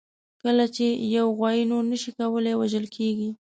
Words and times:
کله 0.43 0.65
چې 0.75 0.85
یوه 1.15 1.31
غویي 1.37 1.63
نور 1.71 1.83
نه 1.91 1.97
شي 2.01 2.11
کولای، 2.19 2.53
وژل 2.57 2.85
کېږي. 2.95 3.29